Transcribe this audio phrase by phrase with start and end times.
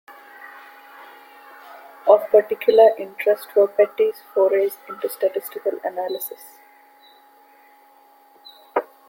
[2.07, 6.41] Of particular interest were Petty's forays into statistical analysis.